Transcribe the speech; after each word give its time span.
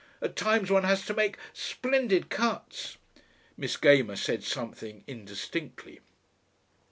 At 0.19 0.35
times 0.35 0.71
one 0.71 0.83
has 0.83 1.05
to 1.05 1.13
make 1.13 1.37
splendid 1.53 2.31
cuts." 2.31 2.97
Miss 3.55 3.77
Gamer 3.77 4.15
said 4.15 4.43
something 4.43 5.03
indistinctly. 5.05 5.99